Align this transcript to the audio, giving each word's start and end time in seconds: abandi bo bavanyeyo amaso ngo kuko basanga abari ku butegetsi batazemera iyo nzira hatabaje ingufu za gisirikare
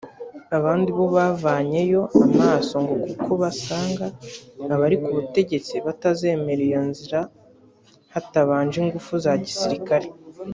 abandi 0.57 0.89
bo 0.97 1.05
bavanyeyo 1.15 2.01
amaso 2.27 2.73
ngo 2.83 2.95
kuko 3.05 3.29
basanga 3.41 4.05
abari 4.73 4.95
ku 5.03 5.09
butegetsi 5.17 5.73
batazemera 5.85 6.61
iyo 6.69 6.81
nzira 6.89 7.19
hatabaje 8.13 8.75
ingufu 8.83 9.13
za 9.23 9.33
gisirikare 9.45 10.07